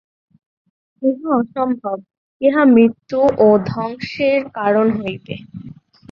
[1.01, 1.97] ইহা অসম্ভব,
[2.41, 5.35] ইহা মৃত্যু ও ধ্বংসের কারণ হইবে।